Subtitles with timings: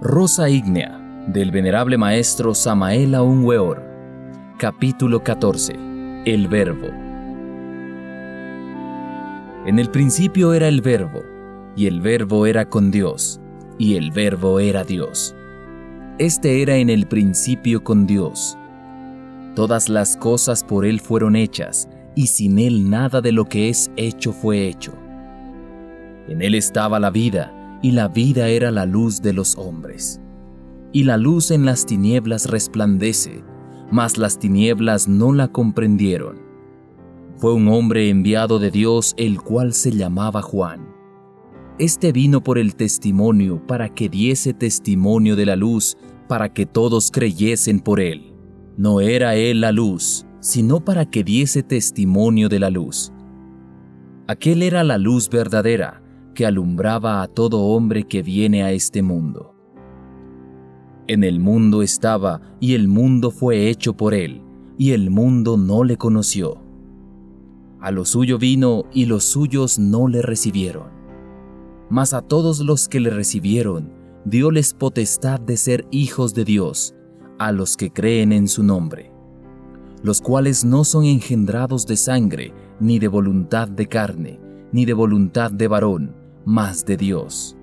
[0.00, 3.80] Rosa ígnea del venerable maestro Samael Aunweor.
[4.58, 5.72] Capítulo 14.
[6.24, 6.88] El Verbo.
[9.66, 11.22] En el principio era el Verbo,
[11.76, 13.40] y el Verbo era con Dios,
[13.78, 15.34] y el Verbo era Dios.
[16.18, 18.58] Este era en el principio con Dios.
[19.54, 23.92] Todas las cosas por Él fueron hechas, y sin Él nada de lo que es
[23.96, 24.92] hecho fue hecho.
[26.26, 27.53] En Él estaba la vida,
[27.84, 30.18] y la vida era la luz de los hombres.
[30.90, 33.44] Y la luz en las tinieblas resplandece,
[33.92, 36.40] mas las tinieblas no la comprendieron.
[37.36, 40.88] Fue un hombre enviado de Dios, el cual se llamaba Juan.
[41.78, 47.10] Este vino por el testimonio para que diese testimonio de la luz, para que todos
[47.10, 48.32] creyesen por él.
[48.78, 53.12] No era él la luz, sino para que diese testimonio de la luz.
[54.26, 56.00] Aquel era la luz verdadera,
[56.34, 59.54] que alumbraba a todo hombre que viene a este mundo.
[61.06, 64.42] En el mundo estaba, y el mundo fue hecho por él,
[64.76, 66.58] y el mundo no le conoció.
[67.80, 70.94] A lo suyo vino, y los suyos no le recibieron
[71.94, 73.92] mas a todos los que le recibieron,
[74.24, 76.94] dióles potestad de ser hijos de Dios,
[77.38, 79.12] a los que creen en su nombre,
[80.02, 84.40] los cuales no son engendrados de sangre, ni de voluntad de carne,
[84.72, 87.56] ni de voluntad de varón, mas de Dios.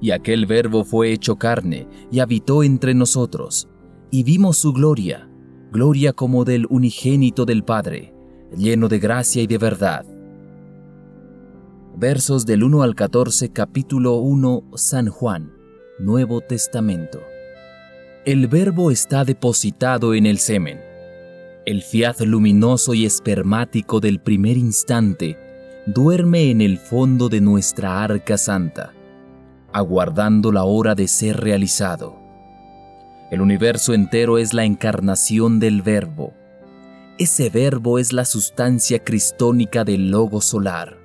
[0.00, 3.68] Y aquel verbo fue hecho carne, y habitó entre nosotros,
[4.10, 5.28] y vimos su gloria,
[5.70, 8.14] gloria como del unigénito del Padre,
[8.56, 10.04] lleno de gracia y de verdad
[11.94, 15.52] Versos del 1 al 14, capítulo 1, San Juan,
[15.98, 17.20] Nuevo Testamento.
[18.24, 20.80] El verbo está depositado en el semen.
[21.66, 25.38] El fiat luminoso y espermático del primer instante
[25.86, 28.92] duerme en el fondo de nuestra arca santa,
[29.72, 32.16] aguardando la hora de ser realizado.
[33.30, 36.34] El universo entero es la encarnación del verbo.
[37.18, 41.02] Ese verbo es la sustancia cristónica del logo solar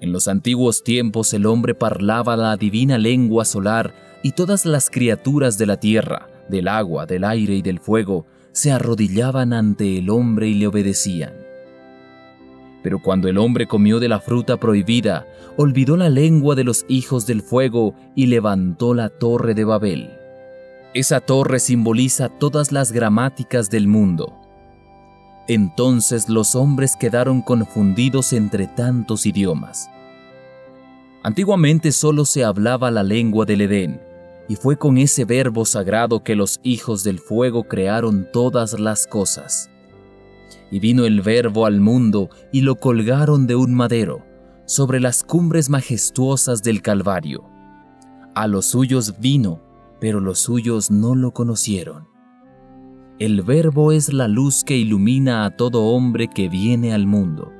[0.00, 5.56] en los antiguos tiempos el hombre parlaba la divina lengua solar y todas las criaturas
[5.56, 10.48] de la tierra, del agua, del aire y del fuego se arrodillaban ante el hombre
[10.48, 11.45] y le obedecían.
[12.86, 15.26] Pero cuando el hombre comió de la fruta prohibida,
[15.56, 20.12] olvidó la lengua de los hijos del fuego y levantó la torre de Babel.
[20.94, 24.38] Esa torre simboliza todas las gramáticas del mundo.
[25.48, 29.90] Entonces los hombres quedaron confundidos entre tantos idiomas.
[31.24, 34.00] Antiguamente solo se hablaba la lengua del Edén,
[34.48, 39.72] y fue con ese verbo sagrado que los hijos del fuego crearon todas las cosas.
[40.70, 44.24] Y vino el verbo al mundo y lo colgaron de un madero,
[44.66, 47.44] sobre las cumbres majestuosas del Calvario.
[48.34, 49.62] A los suyos vino,
[50.00, 52.08] pero los suyos no lo conocieron.
[53.18, 57.50] El Verbo es la luz que ilumina a todo hombre que viene al mundo.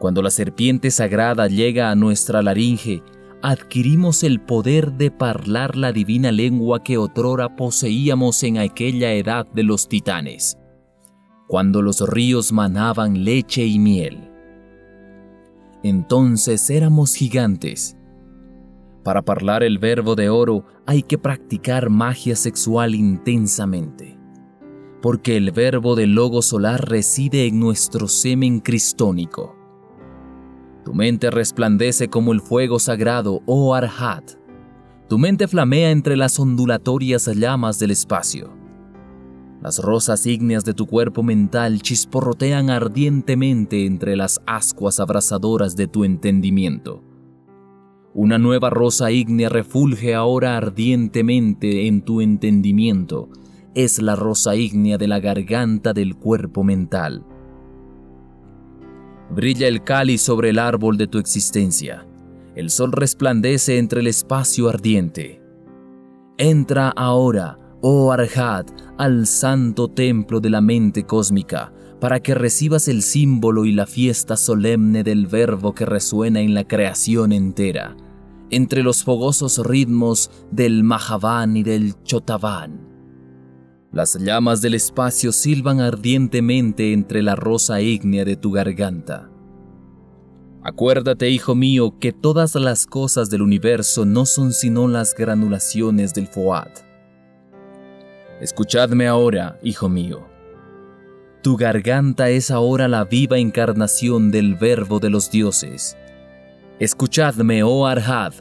[0.00, 3.04] Cuando la serpiente sagrada llega a nuestra laringe,
[3.40, 9.62] adquirimos el poder de parlar la divina lengua que otrora poseíamos en aquella edad de
[9.62, 10.58] los titanes,
[11.46, 14.30] cuando los ríos manaban leche y miel.
[15.82, 17.96] Entonces éramos gigantes.
[19.04, 24.16] Para parlar el verbo de oro hay que practicar magia sexual intensamente
[25.06, 29.54] porque el verbo del logo solar reside en nuestro semen cristónico.
[30.84, 34.32] Tu mente resplandece como el fuego sagrado, oh Arhat.
[35.08, 38.52] Tu mente flamea entre las ondulatorias llamas del espacio.
[39.62, 46.04] Las rosas ígneas de tu cuerpo mental chisporrotean ardientemente entre las ascuas abrasadoras de tu
[46.04, 47.02] entendimiento.
[48.14, 53.28] Una nueva rosa ígnea refulge ahora ardientemente en tu entendimiento
[53.76, 57.26] es la rosa ígnea de la garganta del cuerpo mental.
[59.28, 62.06] Brilla el cáliz sobre el árbol de tu existencia.
[62.54, 65.42] El sol resplandece entre el espacio ardiente.
[66.38, 73.02] Entra ahora, oh Arhat, al santo templo de la mente cósmica, para que recibas el
[73.02, 77.96] símbolo y la fiesta solemne del verbo que resuena en la creación entera,
[78.50, 82.86] entre los fogosos ritmos del Mahaván y del Chotaván.
[83.92, 89.30] Las llamas del espacio silban ardientemente entre la rosa ígnea de tu garganta.
[90.62, 96.26] Acuérdate, hijo mío, que todas las cosas del universo no son sino las granulaciones del
[96.26, 96.68] Foad.
[98.40, 100.26] Escuchadme ahora, hijo mío.
[101.42, 105.96] Tu garganta es ahora la viva encarnación del verbo de los dioses.
[106.78, 108.34] Escuchadme, oh Arhad,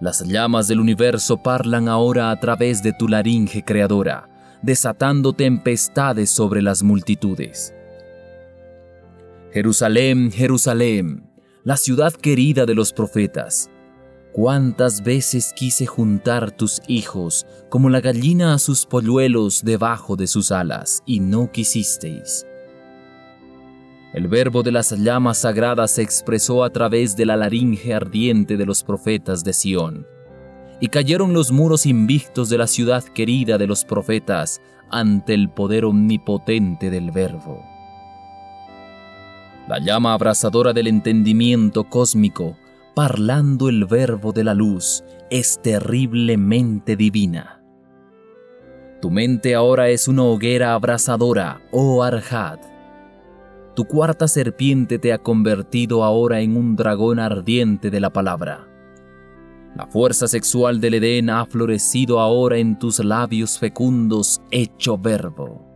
[0.00, 4.28] Las llamas del universo parlan ahora a través de tu laringe creadora,
[4.62, 7.74] desatando tempestades sobre las multitudes.
[9.52, 11.30] Jerusalén, Jerusalén,
[11.64, 13.70] la ciudad querida de los profetas,
[14.34, 20.50] cuántas veces quise juntar tus hijos como la gallina a sus polluelos debajo de sus
[20.50, 22.44] alas, y no quisisteis.
[24.12, 28.66] El verbo de las llamas sagradas se expresó a través de la laringe ardiente de
[28.66, 30.04] los profetas de Sión,
[30.80, 34.60] y cayeron los muros invictos de la ciudad querida de los profetas
[34.90, 37.62] ante el poder omnipotente del verbo.
[39.68, 42.56] La llama abrasadora del entendimiento cósmico,
[42.94, 47.62] parlando el verbo de la luz, es terriblemente divina.
[49.00, 52.58] Tu mente ahora es una hoguera abrasadora, oh Arjad,
[53.74, 58.68] tu cuarta serpiente te ha convertido ahora en un dragón ardiente de la palabra.
[59.74, 65.73] La fuerza sexual del Edén ha florecido ahora en tus labios fecundos hecho verbo.